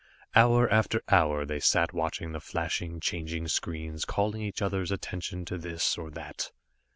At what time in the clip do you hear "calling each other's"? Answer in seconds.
4.03-4.89